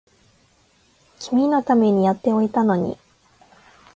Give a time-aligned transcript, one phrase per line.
[1.19, 2.97] 君のためにやっておいたのに